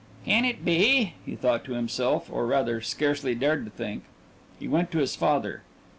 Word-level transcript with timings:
"Can 0.25 0.45
it 0.45 0.65
be?" 0.65 0.87
he 1.27 1.35
thought 1.35 1.63
to 1.65 1.73
himself, 1.73 2.27
or, 2.31 2.47
rather, 2.47 2.81
scarcely 2.81 3.35
dared 3.35 3.65
to 3.65 3.69
think. 3.69 4.05
He 4.59 4.67
went 4.67 4.89
to 4.93 4.97
his 4.97 5.15
father. 5.15 5.61